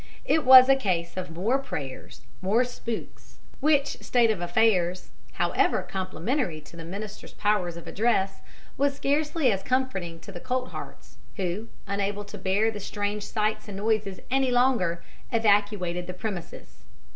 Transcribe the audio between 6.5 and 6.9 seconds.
to the